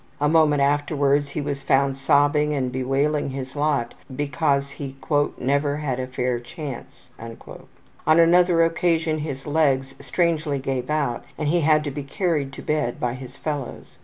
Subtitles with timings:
[0.19, 5.99] A moment afterwards he was found sobbing and bewailing his lot because he ``never had
[5.99, 11.91] a fair chance.'' On another occasion his legs strangely gave out and he had to
[11.91, 13.99] be carried to bed by his fellows.